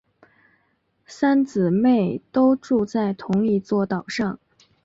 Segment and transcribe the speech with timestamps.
[1.05, 4.39] 三姊妹都住在同一座岛上。